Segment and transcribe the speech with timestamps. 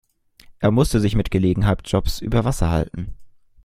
[0.57, 3.13] Er musste sich mit Gelegenheitsjobs über Wasser halten.